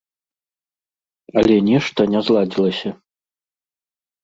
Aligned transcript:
Але 1.41 1.55
нешта 1.69 2.01
не 2.15 2.21
зладзілася. 2.31 2.89